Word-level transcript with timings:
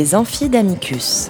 Les 0.00 0.14
amphidamicus. 0.14 1.28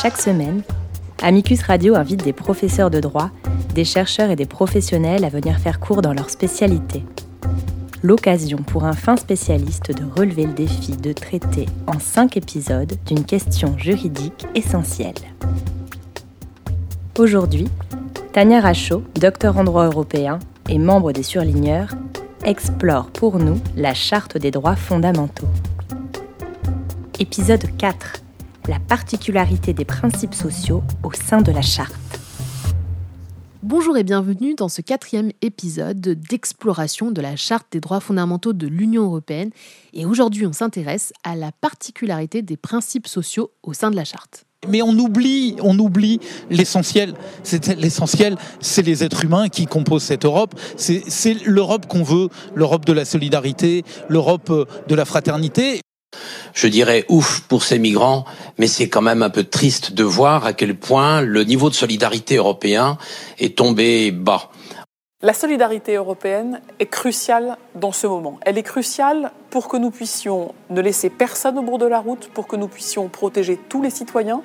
Chaque 0.00 0.16
semaine, 0.16 0.62
Amicus 1.20 1.62
Radio 1.62 1.96
invite 1.96 2.22
des 2.22 2.32
professeurs 2.32 2.88
de 2.88 3.00
droit, 3.00 3.30
des 3.74 3.84
chercheurs 3.84 4.30
et 4.30 4.36
des 4.36 4.46
professionnels 4.46 5.24
à 5.24 5.28
venir 5.28 5.58
faire 5.58 5.80
cours 5.80 6.02
dans 6.02 6.12
leur 6.12 6.30
spécialité. 6.30 7.02
L'occasion 8.04 8.58
pour 8.58 8.84
un 8.84 8.92
fin 8.92 9.16
spécialiste 9.16 9.90
de 9.90 10.04
relever 10.04 10.46
le 10.46 10.52
défi 10.52 10.92
de 10.92 11.12
traiter 11.12 11.66
en 11.88 11.98
cinq 11.98 12.36
épisodes 12.36 12.94
d'une 13.06 13.24
question 13.24 13.76
juridique 13.76 14.46
essentielle. 14.54 15.14
Aujourd'hui, 17.18 17.66
Tania 18.32 18.60
Rachaud, 18.60 19.02
docteur 19.20 19.58
en 19.58 19.64
droit 19.64 19.86
européen 19.86 20.38
et 20.68 20.78
membre 20.78 21.10
des 21.10 21.24
surligneurs, 21.24 21.88
explore 22.46 23.10
pour 23.10 23.38
nous 23.38 23.60
la 23.76 23.92
Charte 23.92 24.38
des 24.38 24.52
droits 24.52 24.76
fondamentaux. 24.76 25.48
Épisode 27.18 27.76
4. 27.76 28.22
La 28.68 28.78
particularité 28.78 29.72
des 29.72 29.84
principes 29.84 30.34
sociaux 30.34 30.84
au 31.02 31.12
sein 31.12 31.42
de 31.42 31.50
la 31.50 31.62
Charte. 31.62 31.92
Bonjour 33.64 33.96
et 33.96 34.04
bienvenue 34.04 34.54
dans 34.54 34.68
ce 34.68 34.80
quatrième 34.80 35.32
épisode 35.42 36.00
d'exploration 36.00 37.10
de 37.10 37.20
la 37.20 37.34
Charte 37.34 37.66
des 37.72 37.80
droits 37.80 37.98
fondamentaux 37.98 38.52
de 38.52 38.68
l'Union 38.68 39.02
européenne. 39.02 39.50
Et 39.92 40.06
aujourd'hui, 40.06 40.46
on 40.46 40.52
s'intéresse 40.52 41.12
à 41.24 41.34
la 41.34 41.50
particularité 41.50 42.42
des 42.42 42.56
principes 42.56 43.08
sociaux 43.08 43.50
au 43.64 43.72
sein 43.72 43.90
de 43.90 43.96
la 43.96 44.04
Charte. 44.04 44.45
Mais 44.68 44.82
on 44.82 44.92
oublie, 44.98 45.56
on 45.62 45.78
oublie 45.78 46.20
l'essentiel. 46.50 47.14
L'essentiel, 47.76 48.36
c'est 48.60 48.82
les 48.82 49.04
êtres 49.04 49.24
humains 49.24 49.48
qui 49.48 49.66
composent 49.66 50.02
cette 50.02 50.24
Europe. 50.24 50.54
C'est 50.76 51.36
l'Europe 51.44 51.86
qu'on 51.86 52.02
veut, 52.02 52.28
l'Europe 52.54 52.84
de 52.84 52.92
la 52.92 53.04
solidarité, 53.04 53.84
l'Europe 54.08 54.68
de 54.88 54.94
la 54.94 55.04
fraternité. 55.04 55.80
Je 56.54 56.66
dirais 56.66 57.04
ouf 57.08 57.40
pour 57.40 57.62
ces 57.62 57.78
migrants, 57.78 58.24
mais 58.58 58.66
c'est 58.66 58.88
quand 58.88 59.02
même 59.02 59.22
un 59.22 59.30
peu 59.30 59.44
triste 59.44 59.92
de 59.92 60.04
voir 60.04 60.46
à 60.46 60.52
quel 60.52 60.74
point 60.74 61.20
le 61.20 61.44
niveau 61.44 61.68
de 61.68 61.74
solidarité 61.74 62.36
européen 62.36 62.96
est 63.38 63.58
tombé 63.58 64.10
bas. 64.10 64.50
La 65.26 65.34
solidarité 65.34 65.96
européenne 65.96 66.60
est 66.78 66.86
cruciale 66.86 67.58
dans 67.74 67.90
ce 67.90 68.06
moment. 68.06 68.38
Elle 68.42 68.58
est 68.58 68.62
cruciale 68.62 69.32
pour 69.50 69.66
que 69.66 69.76
nous 69.76 69.90
puissions 69.90 70.54
ne 70.70 70.80
laisser 70.80 71.10
personne 71.10 71.58
au 71.58 71.62
bord 71.62 71.78
de 71.78 71.86
la 71.86 71.98
route, 71.98 72.30
pour 72.32 72.46
que 72.46 72.54
nous 72.54 72.68
puissions 72.68 73.08
protéger 73.08 73.58
tous 73.68 73.82
les 73.82 73.90
citoyens. 73.90 74.40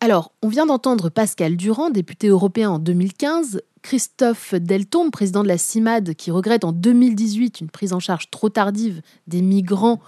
Alors, 0.00 0.32
on 0.42 0.48
vient 0.48 0.66
d'entendre 0.66 1.08
Pascal 1.08 1.56
Durand, 1.56 1.90
député 1.90 2.26
européen 2.26 2.68
en 2.68 2.78
2015, 2.80 3.60
Christophe 3.82 4.54
Deltombe, 4.54 5.12
président 5.12 5.44
de 5.44 5.48
la 5.48 5.56
CIMAD, 5.56 6.16
qui 6.16 6.32
regrette 6.32 6.64
en 6.64 6.72
2018 6.72 7.60
une 7.60 7.70
prise 7.70 7.92
en 7.92 8.00
charge 8.00 8.28
trop 8.28 8.48
tardive 8.48 9.02
des 9.28 9.40
migrants 9.40 10.00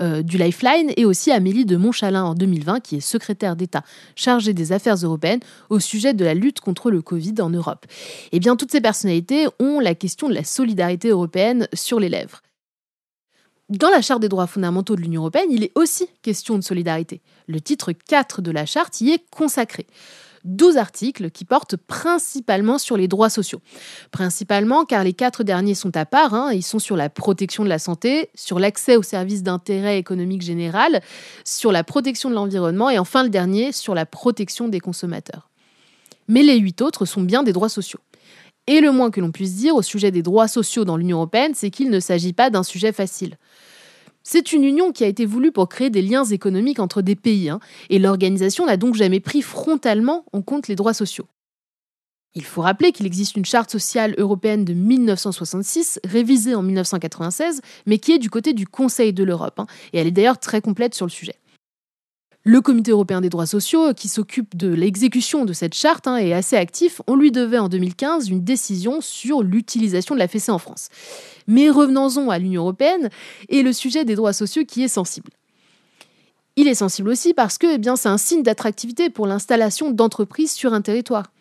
euh, 0.00 0.22
du 0.22 0.38
Lifeline, 0.38 0.92
et 0.96 1.04
aussi 1.04 1.30
Amélie 1.30 1.64
de 1.64 1.76
Montchalin 1.76 2.24
en 2.24 2.34
2020, 2.34 2.80
qui 2.80 2.96
est 2.96 3.00
secrétaire 3.00 3.56
d'État 3.56 3.82
chargée 4.16 4.54
des 4.54 4.72
affaires 4.72 4.96
européennes 4.96 5.40
au 5.68 5.78
sujet 5.78 6.14
de 6.14 6.24
la 6.24 6.34
lutte 6.34 6.60
contre 6.60 6.90
le 6.90 7.02
Covid 7.02 7.34
en 7.40 7.50
Europe. 7.50 7.86
Eh 8.32 8.40
bien, 8.40 8.56
toutes 8.56 8.72
ces 8.72 8.80
personnalités 8.80 9.46
ont 9.58 9.80
la 9.80 9.94
question 9.94 10.28
de 10.28 10.34
la 10.34 10.44
solidarité 10.44 11.08
européenne 11.08 11.68
sur 11.72 12.00
les 12.00 12.08
lèvres. 12.08 12.42
Dans 13.68 13.90
la 13.90 14.02
Charte 14.02 14.20
des 14.20 14.28
droits 14.28 14.48
fondamentaux 14.48 14.96
de 14.96 15.00
l'Union 15.00 15.22
européenne, 15.22 15.48
il 15.50 15.62
est 15.62 15.72
aussi 15.76 16.08
question 16.22 16.56
de 16.56 16.64
solidarité. 16.64 17.20
Le 17.46 17.60
titre 17.60 17.92
4 17.92 18.42
de 18.42 18.50
la 18.50 18.66
Charte 18.66 19.00
y 19.00 19.10
est 19.10 19.24
consacré. 19.30 19.86
12 20.44 20.76
articles 20.76 21.30
qui 21.30 21.44
portent 21.44 21.76
principalement 21.76 22.78
sur 22.78 22.96
les 22.96 23.08
droits 23.08 23.30
sociaux. 23.30 23.60
Principalement 24.10 24.84
car 24.84 25.04
les 25.04 25.12
quatre 25.12 25.44
derniers 25.44 25.74
sont 25.74 25.96
à 25.96 26.06
part, 26.06 26.34
hein. 26.34 26.52
ils 26.52 26.62
sont 26.62 26.78
sur 26.78 26.96
la 26.96 27.08
protection 27.08 27.64
de 27.64 27.68
la 27.68 27.78
santé, 27.78 28.30
sur 28.34 28.58
l'accès 28.58 28.96
aux 28.96 29.02
services 29.02 29.42
d'intérêt 29.42 29.98
économique 29.98 30.42
général, 30.42 31.00
sur 31.44 31.72
la 31.72 31.84
protection 31.84 32.30
de 32.30 32.34
l'environnement 32.34 32.90
et 32.90 32.98
enfin 32.98 33.22
le 33.22 33.30
dernier 33.30 33.72
sur 33.72 33.94
la 33.94 34.06
protection 34.06 34.68
des 34.68 34.80
consommateurs. 34.80 35.50
Mais 36.28 36.42
les 36.42 36.58
huit 36.58 36.80
autres 36.80 37.04
sont 37.04 37.22
bien 37.22 37.42
des 37.42 37.52
droits 37.52 37.68
sociaux. 37.68 38.00
Et 38.66 38.80
le 38.80 38.92
moins 38.92 39.10
que 39.10 39.20
l'on 39.20 39.32
puisse 39.32 39.56
dire 39.56 39.74
au 39.74 39.82
sujet 39.82 40.10
des 40.10 40.22
droits 40.22 40.48
sociaux 40.48 40.84
dans 40.84 40.96
l'Union 40.96 41.16
européenne, 41.16 41.52
c'est 41.54 41.70
qu'il 41.70 41.90
ne 41.90 41.98
s'agit 41.98 42.32
pas 42.32 42.50
d'un 42.50 42.62
sujet 42.62 42.92
facile. 42.92 43.36
C'est 44.22 44.52
une 44.52 44.64
union 44.64 44.92
qui 44.92 45.04
a 45.04 45.06
été 45.06 45.24
voulue 45.24 45.50
pour 45.50 45.68
créer 45.68 45.88
des 45.88 46.02
liens 46.02 46.24
économiques 46.24 46.78
entre 46.78 47.00
des 47.00 47.16
pays, 47.16 47.48
hein, 47.48 47.58
et 47.88 47.98
l'organisation 47.98 48.66
n'a 48.66 48.76
donc 48.76 48.94
jamais 48.94 49.20
pris 49.20 49.40
frontalement 49.40 50.24
en 50.32 50.42
compte 50.42 50.68
les 50.68 50.76
droits 50.76 50.94
sociaux. 50.94 51.26
Il 52.34 52.44
faut 52.44 52.60
rappeler 52.60 52.92
qu'il 52.92 53.06
existe 53.06 53.36
une 53.36 53.44
charte 53.44 53.70
sociale 53.70 54.14
européenne 54.18 54.64
de 54.64 54.72
1966, 54.72 56.00
révisée 56.04 56.54
en 56.54 56.62
1996, 56.62 57.60
mais 57.86 57.98
qui 57.98 58.12
est 58.12 58.18
du 58.18 58.30
côté 58.30 58.52
du 58.52 58.66
Conseil 58.66 59.12
de 59.12 59.24
l'Europe, 59.24 59.58
hein, 59.58 59.66
et 59.92 59.98
elle 59.98 60.06
est 60.06 60.12
d'ailleurs 60.12 60.38
très 60.38 60.60
complète 60.60 60.94
sur 60.94 61.06
le 61.06 61.10
sujet. 61.10 61.34
Le 62.42 62.62
Comité 62.62 62.90
européen 62.90 63.20
des 63.20 63.28
droits 63.28 63.44
sociaux, 63.44 63.92
qui 63.92 64.08
s'occupe 64.08 64.56
de 64.56 64.72
l'exécution 64.72 65.44
de 65.44 65.52
cette 65.52 65.74
charte, 65.74 66.06
hein, 66.06 66.16
est 66.16 66.32
assez 66.32 66.56
actif. 66.56 67.02
On 67.06 67.14
lui 67.14 67.32
devait 67.32 67.58
en 67.58 67.68
2015 67.68 68.30
une 68.30 68.42
décision 68.42 69.02
sur 69.02 69.42
l'utilisation 69.42 70.14
de 70.14 70.20
la 70.20 70.28
fessée 70.28 70.50
en 70.50 70.56
France. 70.58 70.88
Mais 71.46 71.68
revenons-en 71.68 72.30
à 72.30 72.38
l'Union 72.38 72.62
européenne 72.62 73.10
et 73.50 73.62
le 73.62 73.74
sujet 73.74 74.06
des 74.06 74.14
droits 74.14 74.32
sociaux 74.32 74.64
qui 74.64 74.82
est 74.82 74.88
sensible. 74.88 75.30
Il 76.56 76.66
est 76.66 76.74
sensible 76.74 77.10
aussi 77.10 77.34
parce 77.34 77.58
que 77.58 77.66
eh 77.66 77.96
c'est 77.96 78.08
un 78.08 78.16
signe 78.16 78.42
d'attractivité 78.42 79.10
pour 79.10 79.26
l'installation 79.26 79.90
d'entreprises 79.90 80.52
sur 80.52 80.72
un 80.72 80.80
territoire. 80.80 81.32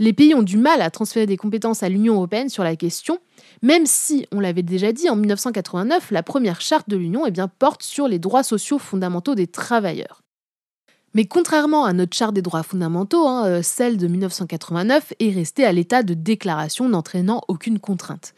Les 0.00 0.12
pays 0.12 0.34
ont 0.34 0.42
du 0.42 0.56
mal 0.56 0.82
à 0.82 0.90
transférer 0.90 1.26
des 1.26 1.36
compétences 1.36 1.84
à 1.84 1.88
l'Union 1.88 2.14
européenne 2.14 2.48
sur 2.48 2.64
la 2.64 2.74
question, 2.74 3.20
même 3.62 3.86
si, 3.86 4.26
on 4.32 4.40
l'avait 4.40 4.64
déjà 4.64 4.92
dit, 4.92 5.08
en 5.08 5.14
1989, 5.14 6.10
la 6.10 6.24
première 6.24 6.60
charte 6.60 6.88
de 6.88 6.96
l'Union 6.96 7.24
eh 7.24 7.32
porte 7.60 7.84
sur 7.84 8.08
les 8.08 8.18
droits 8.18 8.42
sociaux 8.42 8.80
fondamentaux 8.80 9.36
des 9.36 9.46
travailleurs. 9.46 10.23
Mais 11.14 11.26
contrairement 11.26 11.84
à 11.84 11.92
notre 11.92 12.16
charte 12.16 12.34
des 12.34 12.42
droits 12.42 12.64
fondamentaux, 12.64 13.28
hein, 13.28 13.46
euh, 13.46 13.62
celle 13.62 13.96
de 13.96 14.08
1989 14.08 15.12
est 15.20 15.30
restée 15.30 15.64
à 15.64 15.72
l'état 15.72 16.02
de 16.02 16.14
déclaration 16.14 16.88
n'entraînant 16.88 17.42
aucune 17.46 17.78
contrainte. 17.78 18.34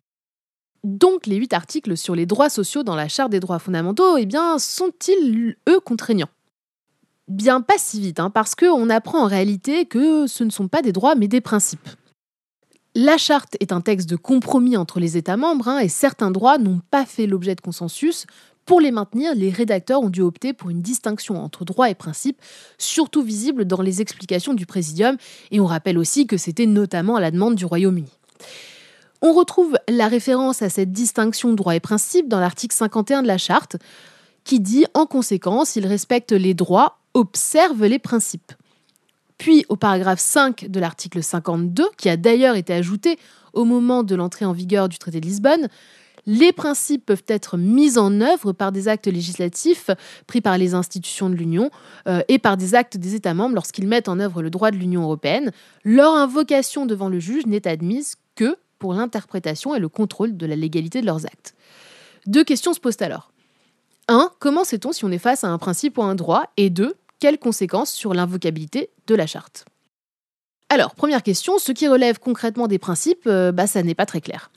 Donc 0.84 1.26
les 1.26 1.36
huit 1.36 1.54
articles 1.54 1.96
sur 1.96 2.14
les 2.14 2.26
droits 2.26 2.50
sociaux 2.50 2.82
dans 2.82 2.94
la 2.94 3.08
charte 3.08 3.30
des 3.30 3.40
droits 3.40 3.58
fondamentaux, 3.58 4.18
eh 4.18 4.26
bien, 4.26 4.58
sont-ils, 4.58 5.56
eux, 5.68 5.80
contraignants? 5.80 6.28
Bien 7.28 7.60
pas 7.60 7.78
si 7.78 8.00
vite, 8.00 8.20
hein, 8.20 8.30
parce 8.30 8.54
qu'on 8.54 8.88
apprend 8.90 9.24
en 9.24 9.26
réalité 9.26 9.86
que 9.86 10.26
ce 10.26 10.44
ne 10.44 10.50
sont 10.50 10.68
pas 10.68 10.82
des 10.82 10.92
droits 10.92 11.16
mais 11.16 11.26
des 11.26 11.40
principes. 11.40 11.88
La 12.94 13.18
charte 13.18 13.56
est 13.60 13.72
un 13.72 13.80
texte 13.80 14.08
de 14.08 14.16
compromis 14.16 14.76
entre 14.76 15.00
les 15.00 15.16
États 15.16 15.36
membres 15.36 15.68
hein, 15.68 15.78
et 15.80 15.88
certains 15.88 16.30
droits 16.30 16.58
n'ont 16.58 16.80
pas 16.90 17.04
fait 17.04 17.26
l'objet 17.26 17.54
de 17.54 17.60
consensus, 17.60 18.26
pour 18.66 18.80
les 18.80 18.90
maintenir, 18.90 19.34
les 19.36 19.50
rédacteurs 19.50 20.02
ont 20.02 20.10
dû 20.10 20.22
opter 20.22 20.52
pour 20.52 20.70
une 20.70 20.82
distinction 20.82 21.42
entre 21.42 21.64
droit 21.64 21.88
et 21.88 21.94
principe, 21.94 22.42
surtout 22.78 23.22
visible 23.22 23.64
dans 23.64 23.80
les 23.80 24.02
explications 24.02 24.54
du 24.54 24.66
Présidium, 24.66 25.16
et 25.52 25.60
on 25.60 25.66
rappelle 25.66 25.96
aussi 25.96 26.26
que 26.26 26.36
c'était 26.36 26.66
notamment 26.66 27.14
à 27.14 27.20
la 27.20 27.30
demande 27.30 27.54
du 27.54 27.64
Royaume-Uni. 27.64 28.10
On 29.22 29.32
retrouve 29.32 29.78
la 29.88 30.08
référence 30.08 30.62
à 30.62 30.68
cette 30.68 30.92
distinction 30.92 31.52
droit 31.54 31.76
et 31.76 31.80
principe 31.80 32.28
dans 32.28 32.40
l'article 32.40 32.74
51 32.74 33.22
de 33.22 33.28
la 33.28 33.38
Charte, 33.38 33.76
qui 34.42 34.58
dit 34.58 34.84
en 34.94 35.06
conséquence, 35.06 35.76
il 35.76 35.86
respecte 35.86 36.32
les 36.32 36.54
droits, 36.54 36.98
observe 37.14 37.84
les 37.84 38.00
principes. 38.00 38.52
Puis 39.38 39.64
au 39.68 39.76
paragraphe 39.76 40.20
5 40.20 40.66
de 40.68 40.80
l'article 40.80 41.22
52, 41.22 41.84
qui 41.96 42.08
a 42.08 42.16
d'ailleurs 42.16 42.56
été 42.56 42.72
ajouté 42.72 43.18
au 43.52 43.64
moment 43.64 44.02
de 44.02 44.14
l'entrée 44.14 44.44
en 44.44 44.52
vigueur 44.52 44.88
du 44.88 44.98
traité 44.98 45.20
de 45.20 45.26
Lisbonne, 45.26 45.68
les 46.26 46.52
principes 46.52 47.06
peuvent 47.06 47.24
être 47.28 47.56
mis 47.56 47.98
en 47.98 48.20
œuvre 48.20 48.52
par 48.52 48.72
des 48.72 48.88
actes 48.88 49.06
législatifs 49.06 49.90
pris 50.26 50.40
par 50.40 50.58
les 50.58 50.74
institutions 50.74 51.30
de 51.30 51.34
l'Union 51.34 51.70
euh, 52.08 52.22
et 52.28 52.38
par 52.38 52.56
des 52.56 52.74
actes 52.74 52.96
des 52.96 53.14
États 53.14 53.34
membres 53.34 53.54
lorsqu'ils 53.54 53.86
mettent 53.86 54.08
en 54.08 54.18
œuvre 54.18 54.42
le 54.42 54.50
droit 54.50 54.70
de 54.70 54.76
l'Union 54.76 55.02
européenne. 55.02 55.52
Leur 55.84 56.14
invocation 56.14 56.86
devant 56.86 57.08
le 57.08 57.20
juge 57.20 57.46
n'est 57.46 57.68
admise 57.68 58.16
que 58.34 58.56
pour 58.78 58.92
l'interprétation 58.92 59.74
et 59.74 59.78
le 59.78 59.88
contrôle 59.88 60.36
de 60.36 60.46
la 60.46 60.56
légalité 60.56 61.00
de 61.00 61.06
leurs 61.06 61.24
actes. 61.24 61.54
Deux 62.26 62.44
questions 62.44 62.72
se 62.72 62.80
posent 62.80 63.00
alors. 63.00 63.30
1. 64.08 64.30
Comment 64.38 64.64
sait-on 64.64 64.92
si 64.92 65.04
on 65.04 65.10
est 65.10 65.18
face 65.18 65.44
à 65.44 65.48
un 65.48 65.58
principe 65.58 65.98
ou 65.98 66.02
à 66.02 66.06
un 66.06 66.14
droit? 66.14 66.44
Et 66.56 66.70
2. 66.70 66.94
Quelles 67.18 67.38
conséquences 67.38 67.92
sur 67.92 68.14
l'invocabilité 68.14 68.90
de 69.06 69.14
la 69.14 69.26
charte? 69.26 69.64
Alors, 70.68 70.96
première 70.96 71.22
question, 71.22 71.58
ce 71.58 71.70
qui 71.70 71.86
relève 71.86 72.18
concrètement 72.18 72.66
des 72.66 72.80
principes, 72.80 73.28
euh, 73.28 73.52
bah, 73.52 73.68
ça 73.68 73.84
n'est 73.84 73.94
pas 73.94 74.04
très 74.04 74.20
clair. 74.20 74.50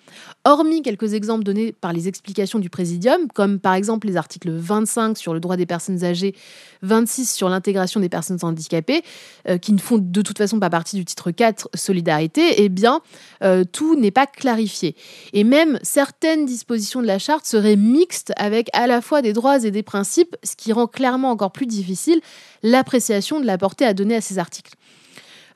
Hormis 0.43 0.81
quelques 0.81 1.13
exemples 1.13 1.43
donnés 1.43 1.71
par 1.71 1.93
les 1.93 2.07
explications 2.07 2.57
du 2.57 2.67
Présidium, 2.67 3.27
comme 3.35 3.59
par 3.59 3.75
exemple 3.75 4.07
les 4.07 4.17
articles 4.17 4.49
25 4.49 5.15
sur 5.15 5.35
le 5.35 5.39
droit 5.39 5.55
des 5.55 5.67
personnes 5.67 6.03
âgées, 6.03 6.33
26 6.81 7.31
sur 7.31 7.47
l'intégration 7.47 7.99
des 7.99 8.09
personnes 8.09 8.39
handicapées, 8.41 9.03
euh, 9.47 9.59
qui 9.59 9.71
ne 9.71 9.77
font 9.77 9.99
de 9.99 10.21
toute 10.23 10.39
façon 10.39 10.59
pas 10.59 10.71
partie 10.71 10.95
du 10.95 11.05
titre 11.05 11.29
4 11.29 11.69
Solidarité, 11.75 12.63
eh 12.63 12.69
bien, 12.69 13.01
euh, 13.43 13.63
tout 13.63 13.95
n'est 13.95 14.09
pas 14.09 14.25
clarifié. 14.25 14.95
Et 15.33 15.43
même 15.43 15.77
certaines 15.83 16.47
dispositions 16.47 17.03
de 17.03 17.07
la 17.07 17.19
charte 17.19 17.45
seraient 17.45 17.75
mixtes 17.75 18.33
avec 18.35 18.69
à 18.73 18.87
la 18.87 19.01
fois 19.01 19.21
des 19.21 19.33
droits 19.33 19.63
et 19.63 19.69
des 19.69 19.83
principes, 19.83 20.35
ce 20.41 20.55
qui 20.55 20.73
rend 20.73 20.87
clairement 20.87 21.29
encore 21.29 21.51
plus 21.51 21.67
difficile 21.67 22.19
l'appréciation 22.63 23.39
de 23.39 23.45
la 23.45 23.59
portée 23.59 23.85
à 23.85 23.93
donner 23.93 24.15
à 24.15 24.21
ces 24.21 24.39
articles. 24.39 24.73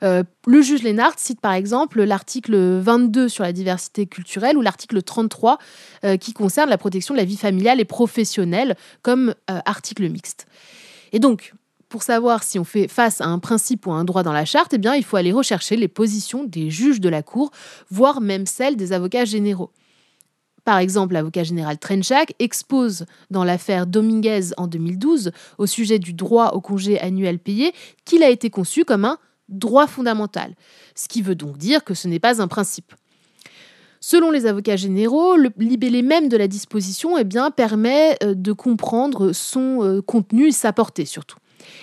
Le 0.04 0.62
juge 0.62 0.82
Lénard 0.82 1.14
cite 1.16 1.40
par 1.40 1.54
exemple 1.54 2.02
l'article 2.02 2.56
22 2.80 3.28
sur 3.28 3.42
la 3.42 3.52
diversité 3.52 4.06
culturelle 4.06 4.56
ou 4.56 4.60
l'article 4.60 5.02
33 5.02 5.58
qui 6.20 6.32
concerne 6.34 6.68
la 6.68 6.78
protection 6.78 7.14
de 7.14 7.18
la 7.18 7.24
vie 7.24 7.38
familiale 7.38 7.80
et 7.80 7.84
professionnelle 7.84 8.76
comme 9.02 9.34
article 9.46 10.08
mixte. 10.08 10.46
Et 11.12 11.18
donc, 11.18 11.54
pour 11.88 12.02
savoir 12.02 12.42
si 12.42 12.58
on 12.58 12.64
fait 12.64 12.88
face 12.88 13.20
à 13.20 13.26
un 13.26 13.38
principe 13.38 13.86
ou 13.86 13.92
à 13.92 13.94
un 13.94 14.04
droit 14.04 14.22
dans 14.22 14.32
la 14.32 14.44
charte, 14.44 14.74
eh 14.74 14.78
bien, 14.78 14.94
il 14.94 15.04
faut 15.04 15.16
aller 15.16 15.32
rechercher 15.32 15.76
les 15.76 15.88
positions 15.88 16.44
des 16.44 16.68
juges 16.68 17.00
de 17.00 17.08
la 17.08 17.22
Cour, 17.22 17.52
voire 17.88 18.20
même 18.20 18.46
celles 18.46 18.76
des 18.76 18.92
avocats 18.92 19.24
généraux. 19.24 19.70
Par 20.64 20.78
exemple, 20.78 21.14
l'avocat 21.14 21.44
général 21.44 21.78
Trenchak 21.78 22.34
expose 22.38 23.06
dans 23.30 23.44
l'affaire 23.44 23.86
Dominguez 23.86 24.54
en 24.56 24.66
2012 24.66 25.30
au 25.58 25.66
sujet 25.66 25.98
du 25.98 26.14
droit 26.14 26.52
au 26.54 26.60
congé 26.60 26.98
annuel 26.98 27.38
payé 27.38 27.72
qu'il 28.04 28.22
a 28.22 28.30
été 28.30 28.50
conçu 28.50 28.84
comme 28.84 29.04
un 29.04 29.18
droit 29.48 29.86
fondamental, 29.86 30.54
ce 30.94 31.08
qui 31.08 31.22
veut 31.22 31.34
donc 31.34 31.56
dire 31.56 31.84
que 31.84 31.94
ce 31.94 32.08
n'est 32.08 32.20
pas 32.20 32.40
un 32.40 32.48
principe. 32.48 32.94
Selon 34.00 34.30
les 34.30 34.44
avocats 34.44 34.76
généraux, 34.76 35.36
le 35.36 35.50
libellé 35.56 36.02
même 36.02 36.28
de 36.28 36.36
la 36.36 36.46
disposition 36.46 37.16
eh 37.16 37.24
bien, 37.24 37.50
permet 37.50 38.18
euh, 38.22 38.34
de 38.34 38.52
comprendre 38.52 39.32
son 39.32 39.82
euh, 39.82 40.02
contenu 40.02 40.48
et 40.48 40.52
sa 40.52 40.74
portée 40.74 41.06
surtout. 41.06 41.38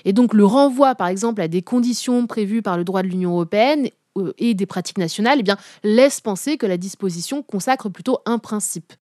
Et 0.06 0.14
donc 0.14 0.36
le 0.36 0.46
renvoi, 0.46 0.94
par 0.94 1.08
exemple, 1.08 1.42
à 1.42 1.48
des 1.48 1.64
conditions 1.64 2.28
prévues 2.28 2.62
par 2.62 2.78
le 2.78 2.84
droit 2.84 3.02
de 3.02 3.08
l'Union 3.08 3.32
européenne 3.32 3.90
euh, 4.20 4.34
et 4.38 4.54
des 4.54 4.68
pratiques 4.68 5.00
nationales, 5.00 5.40
eh 5.40 5.44
bien, 5.44 5.58
laisse 5.84 6.22
penser 6.22 6.58
que 6.58 6.68
la 6.68 6.78
disposition 6.78 7.42
consacre 7.42 7.90
plutôt 7.90 8.20
un 8.28 8.38
principe. 8.38 8.94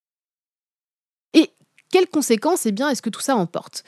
Et 1.35 1.51
quelles 1.93 2.09
conséquences 2.09 2.65
eh 2.65 2.75
est-ce 2.91 3.03
que 3.03 3.11
tout 3.11 3.21
ça 3.21 3.37
emporte? 3.37 3.85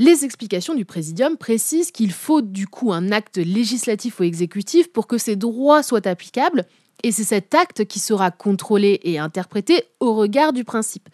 Les 0.00 0.24
explications 0.24 0.74
du 0.74 0.86
Présidium 0.86 1.36
précisent 1.36 1.90
qu'il 1.90 2.10
faut 2.10 2.40
du 2.40 2.66
coup 2.66 2.90
un 2.90 3.12
acte 3.12 3.36
législatif 3.36 4.18
ou 4.18 4.22
exécutif 4.22 4.90
pour 4.90 5.06
que 5.06 5.18
ces 5.18 5.36
droits 5.36 5.82
soient 5.82 6.08
applicables, 6.08 6.64
et 7.02 7.12
c'est 7.12 7.22
cet 7.22 7.54
acte 7.54 7.84
qui 7.84 7.98
sera 7.98 8.30
contrôlé 8.30 8.98
et 9.02 9.18
interprété 9.18 9.84
au 10.00 10.14
regard 10.14 10.54
du 10.54 10.64
principe. 10.64 11.10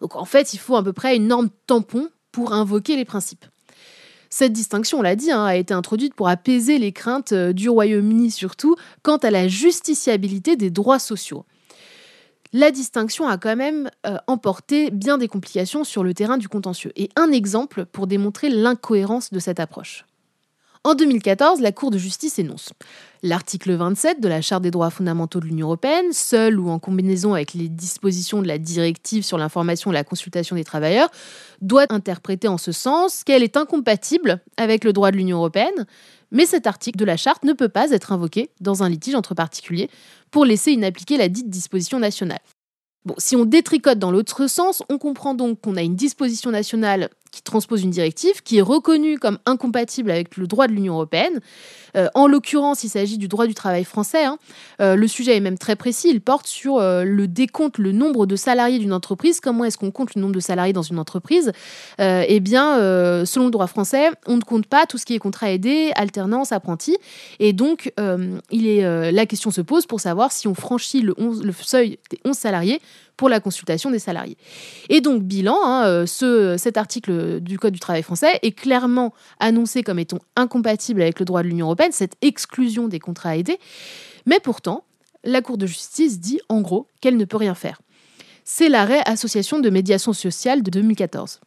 Donc 0.00 0.16
en 0.16 0.24
fait, 0.24 0.54
il 0.54 0.58
faut 0.58 0.74
à 0.74 0.82
peu 0.82 0.94
près 0.94 1.16
une 1.16 1.26
norme 1.26 1.50
tampon 1.66 2.08
pour 2.32 2.54
invoquer 2.54 2.96
les 2.96 3.04
principes. 3.04 3.44
Cette 4.30 4.54
distinction, 4.54 5.00
on 5.00 5.02
l'a 5.02 5.16
dit, 5.16 5.30
hein, 5.30 5.44
a 5.44 5.56
été 5.56 5.74
introduite 5.74 6.14
pour 6.14 6.28
apaiser 6.28 6.78
les 6.78 6.92
craintes 6.92 7.32
euh, 7.32 7.52
du 7.52 7.68
Royaume-Uni 7.68 8.30
surtout 8.30 8.74
quant 9.02 9.18
à 9.18 9.30
la 9.30 9.48
justiciabilité 9.48 10.56
des 10.56 10.70
droits 10.70 10.98
sociaux. 10.98 11.44
La 12.56 12.70
distinction 12.70 13.26
a 13.26 13.36
quand 13.36 13.56
même 13.56 13.90
euh, 14.06 14.16
emporté 14.28 14.92
bien 14.92 15.18
des 15.18 15.26
complications 15.26 15.82
sur 15.82 16.04
le 16.04 16.14
terrain 16.14 16.38
du 16.38 16.48
contentieux. 16.48 16.92
Et 16.94 17.10
un 17.16 17.32
exemple 17.32 17.84
pour 17.84 18.06
démontrer 18.06 18.48
l'incohérence 18.48 19.32
de 19.32 19.40
cette 19.40 19.58
approche. 19.58 20.04
En 20.84 20.94
2014, 20.94 21.60
la 21.60 21.72
Cour 21.72 21.90
de 21.90 21.98
justice 21.98 22.38
énonce 22.38 22.72
L'article 23.24 23.72
27 23.72 24.20
de 24.20 24.28
la 24.28 24.40
Charte 24.40 24.62
des 24.62 24.70
droits 24.70 24.90
fondamentaux 24.90 25.40
de 25.40 25.46
l'Union 25.46 25.66
européenne, 25.66 26.12
seul 26.12 26.60
ou 26.60 26.68
en 26.68 26.78
combinaison 26.78 27.34
avec 27.34 27.54
les 27.54 27.68
dispositions 27.68 28.40
de 28.40 28.46
la 28.46 28.58
directive 28.58 29.24
sur 29.24 29.36
l'information 29.36 29.90
et 29.90 29.94
la 29.94 30.04
consultation 30.04 30.54
des 30.54 30.62
travailleurs, 30.62 31.08
doit 31.60 31.86
interpréter 31.88 32.46
en 32.46 32.58
ce 32.58 32.70
sens 32.70 33.24
qu'elle 33.24 33.42
est 33.42 33.56
incompatible 33.56 34.40
avec 34.56 34.84
le 34.84 34.92
droit 34.92 35.10
de 35.10 35.16
l'Union 35.16 35.38
européenne, 35.38 35.86
mais 36.34 36.44
cet 36.44 36.66
article 36.66 36.98
de 36.98 37.04
la 37.06 37.16
Charte 37.16 37.44
ne 37.44 37.54
peut 37.54 37.70
pas 37.70 37.90
être 37.92 38.12
invoqué 38.12 38.50
dans 38.60 38.82
un 38.82 38.90
litige 38.90 39.14
entre 39.14 39.34
particuliers 39.34 39.88
pour 40.30 40.44
laisser 40.44 40.72
inappliquer 40.72 41.16
la 41.16 41.28
dite 41.28 41.48
disposition 41.48 41.98
nationale. 41.98 42.40
Bon, 43.06 43.14
si 43.18 43.36
on 43.36 43.44
détricote 43.44 43.98
dans 43.98 44.10
l'autre 44.10 44.46
sens, 44.48 44.82
on 44.88 44.98
comprend 44.98 45.34
donc 45.34 45.60
qu'on 45.60 45.76
a 45.76 45.82
une 45.82 45.94
disposition 45.94 46.50
nationale 46.50 47.08
qui 47.34 47.42
transpose 47.42 47.82
une 47.82 47.90
directive 47.90 48.42
qui 48.44 48.58
est 48.58 48.62
reconnue 48.62 49.18
comme 49.18 49.38
incompatible 49.44 50.10
avec 50.12 50.36
le 50.36 50.46
droit 50.46 50.68
de 50.68 50.72
l'Union 50.72 50.94
européenne. 50.94 51.40
Euh, 51.96 52.06
en 52.14 52.28
l'occurrence, 52.28 52.84
il 52.84 52.88
s'agit 52.88 53.18
du 53.18 53.26
droit 53.26 53.46
du 53.46 53.54
travail 53.54 53.82
français. 53.82 54.24
Hein. 54.24 54.38
Euh, 54.80 54.94
le 54.94 55.08
sujet 55.08 55.36
est 55.36 55.40
même 55.40 55.58
très 55.58 55.74
précis. 55.74 56.10
Il 56.10 56.20
porte 56.20 56.46
sur 56.46 56.78
euh, 56.78 57.02
le 57.02 57.26
décompte, 57.26 57.78
le 57.78 57.90
nombre 57.90 58.26
de 58.26 58.36
salariés 58.36 58.78
d'une 58.78 58.92
entreprise. 58.92 59.40
Comment 59.40 59.64
est-ce 59.64 59.78
qu'on 59.78 59.90
compte 59.90 60.14
le 60.14 60.20
nombre 60.20 60.34
de 60.34 60.40
salariés 60.40 60.72
dans 60.72 60.82
une 60.82 60.98
entreprise? 60.98 61.52
Eh 61.98 62.40
bien, 62.40 62.76
selon 63.24 63.46
le 63.46 63.50
droit 63.50 63.66
français, 63.66 64.10
on 64.26 64.36
ne 64.36 64.42
compte 64.42 64.66
pas 64.66 64.86
tout 64.86 64.98
ce 64.98 65.04
qui 65.04 65.14
est 65.14 65.18
contrat 65.18 65.50
aidé, 65.50 65.92
alternance, 65.96 66.52
apprenti. 66.52 66.96
Et 67.40 67.52
donc, 67.52 67.92
la 67.98 69.26
question 69.26 69.50
se 69.50 69.60
pose 69.60 69.86
pour 69.86 70.00
savoir 70.00 70.32
si 70.32 70.46
on 70.46 70.54
franchit 70.54 71.00
le, 71.00 71.14
le 71.18 71.52
seuil 71.52 71.98
des 72.10 72.18
11 72.24 72.36
salariés 72.36 72.80
pour 73.16 73.28
la 73.28 73.40
consultation 73.40 73.90
des 73.90 73.98
salariés. 73.98 74.36
Et 74.88 75.00
donc, 75.00 75.22
bilan, 75.22 75.56
hein, 75.64 75.86
euh, 75.86 76.06
ce, 76.06 76.56
cet 76.58 76.76
article 76.76 77.40
du 77.40 77.58
Code 77.58 77.72
du 77.72 77.80
travail 77.80 78.02
français 78.02 78.38
est 78.42 78.52
clairement 78.52 79.14
annoncé 79.40 79.82
comme 79.82 79.98
étant 79.98 80.18
incompatible 80.36 81.02
avec 81.02 81.18
le 81.18 81.24
droit 81.24 81.42
de 81.42 81.48
l'Union 81.48 81.66
européenne, 81.66 81.92
cette 81.92 82.16
exclusion 82.22 82.88
des 82.88 82.98
contrats 82.98 83.36
aidés. 83.36 83.58
Mais 84.26 84.40
pourtant, 84.40 84.84
la 85.22 85.42
Cour 85.42 85.58
de 85.58 85.66
justice 85.66 86.20
dit 86.20 86.40
en 86.48 86.60
gros 86.60 86.86
qu'elle 87.00 87.16
ne 87.16 87.24
peut 87.24 87.36
rien 87.36 87.54
faire. 87.54 87.80
C'est 88.44 88.68
l'arrêt 88.68 89.00
Association 89.06 89.58
de 89.58 89.70
médiation 89.70 90.12
sociale 90.12 90.62
de 90.62 90.70
2014. 90.70 91.40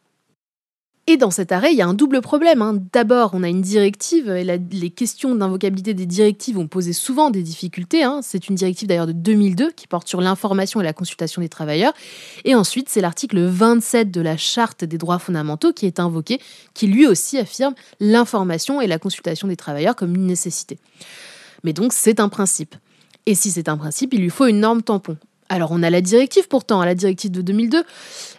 Et 1.10 1.16
dans 1.16 1.30
cet 1.30 1.52
arrêt, 1.52 1.72
il 1.72 1.78
y 1.78 1.80
a 1.80 1.86
un 1.86 1.94
double 1.94 2.20
problème. 2.20 2.60
Hein. 2.60 2.82
D'abord, 2.92 3.30
on 3.32 3.42
a 3.42 3.48
une 3.48 3.62
directive, 3.62 4.28
et 4.28 4.44
les 4.44 4.90
questions 4.90 5.34
d'invocabilité 5.34 5.94
des 5.94 6.04
directives 6.04 6.58
ont 6.58 6.66
posé 6.66 6.92
souvent 6.92 7.30
des 7.30 7.42
difficultés. 7.42 8.02
Hein. 8.04 8.20
C'est 8.22 8.50
une 8.50 8.56
directive 8.56 8.88
d'ailleurs 8.88 9.06
de 9.06 9.12
2002 9.12 9.70
qui 9.70 9.86
porte 9.86 10.06
sur 10.06 10.20
l'information 10.20 10.82
et 10.82 10.84
la 10.84 10.92
consultation 10.92 11.40
des 11.40 11.48
travailleurs. 11.48 11.94
Et 12.44 12.54
ensuite, 12.54 12.90
c'est 12.90 13.00
l'article 13.00 13.40
27 13.40 14.10
de 14.10 14.20
la 14.20 14.36
Charte 14.36 14.84
des 14.84 14.98
droits 14.98 15.18
fondamentaux 15.18 15.72
qui 15.72 15.86
est 15.86 15.98
invoqué, 15.98 16.42
qui 16.74 16.88
lui 16.88 17.06
aussi 17.06 17.38
affirme 17.38 17.74
l'information 18.00 18.82
et 18.82 18.86
la 18.86 18.98
consultation 18.98 19.48
des 19.48 19.56
travailleurs 19.56 19.96
comme 19.96 20.14
une 20.14 20.26
nécessité. 20.26 20.78
Mais 21.64 21.72
donc, 21.72 21.94
c'est 21.94 22.20
un 22.20 22.28
principe. 22.28 22.74
Et 23.24 23.34
si 23.34 23.50
c'est 23.50 23.70
un 23.70 23.78
principe, 23.78 24.12
il 24.12 24.20
lui 24.20 24.30
faut 24.30 24.44
une 24.44 24.60
norme 24.60 24.82
tampon. 24.82 25.16
Alors 25.48 25.70
on 25.72 25.82
a 25.82 25.90
la 25.90 26.00
directive 26.00 26.48
pourtant, 26.48 26.84
la 26.84 26.94
directive 26.94 27.30
de 27.30 27.42
2002. 27.42 27.82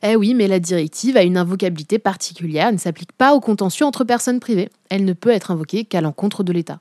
Eh 0.04 0.16
oui, 0.16 0.34
mais 0.34 0.48
la 0.48 0.60
directive 0.60 1.18
a 1.18 1.24
une 1.24 1.38
invocabilité 1.38 2.00
particulière, 2.00 2.68
elle 2.68 2.76
ne 2.76 2.80
s'applique 2.80 3.12
pas 3.14 3.34
au 3.34 3.40
contentieux 3.40 3.86
entre 3.86 4.04
personnes 4.04 4.40
privées. 4.40 4.70
Elle 4.90 5.06
ne 5.06 5.14
peut 5.14 5.32
être 5.32 5.52
invoquée 5.52 5.86
qu'à 5.86 6.02
l'encontre 6.02 6.44
de 6.44 6.54
l'État. 6.54 6.80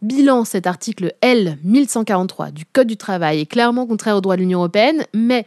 Bilan, 0.00 0.44
cet 0.44 0.66
article 0.66 1.14
L 1.22 1.58
1143 1.64 2.52
du 2.52 2.64
Code 2.64 2.86
du 2.86 2.96
travail 2.96 3.40
est 3.40 3.46
clairement 3.46 3.86
contraire 3.86 4.16
au 4.16 4.20
droit 4.20 4.36
de 4.36 4.42
l'Union 4.42 4.60
européenne, 4.60 5.04
mais 5.12 5.44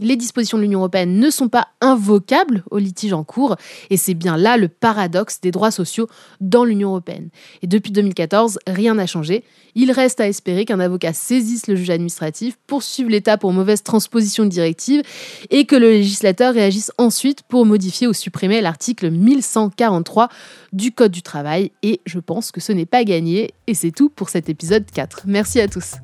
les 0.00 0.16
dispositions 0.16 0.58
de 0.58 0.62
l'Union 0.62 0.80
européenne 0.80 1.18
ne 1.18 1.30
sont 1.30 1.48
pas 1.48 1.68
invocables 1.80 2.64
au 2.70 2.78
litige 2.78 3.12
en 3.12 3.24
cours, 3.24 3.56
et 3.90 3.96
c'est 3.96 4.14
bien 4.14 4.36
là 4.36 4.56
le 4.56 4.68
paradoxe 4.68 5.40
des 5.40 5.50
droits 5.50 5.70
sociaux 5.70 6.08
dans 6.40 6.64
l'Union 6.64 6.90
européenne. 6.90 7.28
Et 7.62 7.66
depuis 7.66 7.92
2014, 7.92 8.58
rien 8.66 8.94
n'a 8.94 9.06
changé. 9.06 9.44
Il 9.74 9.90
reste 9.90 10.20
à 10.20 10.28
espérer 10.28 10.64
qu'un 10.64 10.80
avocat 10.80 11.12
saisisse 11.12 11.66
le 11.66 11.76
juge 11.76 11.90
administratif, 11.90 12.56
poursuive 12.66 13.08
l'État 13.08 13.38
pour 13.38 13.52
mauvaise 13.52 13.82
transposition 13.82 14.44
de 14.44 14.50
directive, 14.50 15.02
et 15.50 15.64
que 15.64 15.76
le 15.76 15.90
législateur 15.90 16.54
réagisse 16.54 16.92
ensuite 16.98 17.42
pour 17.42 17.66
modifier 17.66 18.06
ou 18.06 18.12
supprimer 18.12 18.60
l'article 18.60 19.10
1143 19.10 20.28
du 20.72 20.92
Code 20.92 21.12
du 21.12 21.22
travail. 21.22 21.72
Et 21.82 22.00
je 22.06 22.18
pense 22.18 22.52
que 22.52 22.60
ce 22.60 22.72
n'est 22.72 22.86
pas 22.86 23.04
gagné, 23.04 23.52
et 23.66 23.74
c'est 23.74 23.92
tout 23.92 24.08
pour 24.08 24.28
cet 24.28 24.48
épisode 24.48 24.84
4. 24.90 25.22
Merci 25.26 25.60
à 25.60 25.68
tous. 25.68 25.94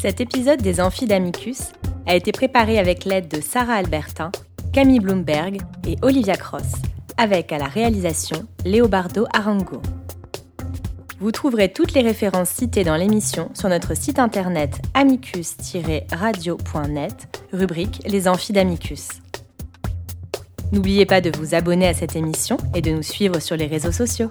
Cet 0.00 0.20
épisode 0.22 0.62
des 0.62 0.80
Amphidamicus 0.80 1.72
a 2.06 2.14
été 2.14 2.32
préparé 2.32 2.78
avec 2.78 3.04
l'aide 3.04 3.28
de 3.28 3.42
Sarah 3.42 3.74
Albertin, 3.74 4.32
Camille 4.72 4.98
Bloomberg 4.98 5.58
et 5.86 5.96
Olivia 6.00 6.38
Cross, 6.38 6.72
avec 7.18 7.52
à 7.52 7.58
la 7.58 7.66
réalisation 7.66 8.46
Léobardo 8.64 9.26
Arango. 9.34 9.82
Vous 11.18 11.32
trouverez 11.32 11.70
toutes 11.70 11.92
les 11.92 12.00
références 12.00 12.48
citées 12.48 12.82
dans 12.82 12.96
l'émission 12.96 13.50
sur 13.52 13.68
notre 13.68 13.94
site 13.94 14.18
internet 14.18 14.80
amicus-radio.net, 14.94 17.46
rubrique 17.52 18.00
Les 18.06 18.26
Amphidamicus. 18.26 19.08
N'oubliez 20.72 21.04
pas 21.04 21.20
de 21.20 21.30
vous 21.36 21.54
abonner 21.54 21.88
à 21.88 21.92
cette 21.92 22.16
émission 22.16 22.56
et 22.74 22.80
de 22.80 22.90
nous 22.90 23.02
suivre 23.02 23.38
sur 23.38 23.54
les 23.54 23.66
réseaux 23.66 23.92
sociaux. 23.92 24.30